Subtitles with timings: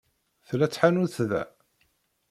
[0.47, 1.43] Tella tḥanutt da?